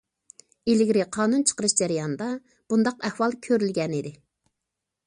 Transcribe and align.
ئىلگىرى 0.71 1.05
قانۇن 1.17 1.45
چىقىرىش 1.51 1.75
جەريانىدا، 1.83 2.31
بۇنداق 2.75 3.07
ئەھۋال 3.11 3.39
كۆرۈلگەنىدى. 3.49 4.17